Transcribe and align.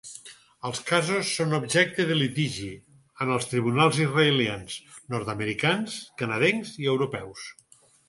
Els 0.69 0.79
casos 0.85 1.33
són 1.39 1.53
objecte 1.57 2.07
de 2.13 2.17
litigi 2.21 2.71
en 3.27 3.35
els 3.37 3.47
tribunals 3.53 4.01
israelians, 4.09 4.81
nord-americans, 5.17 6.03
canadencs 6.25 6.77
i 6.87 6.95
europeus. 6.97 7.51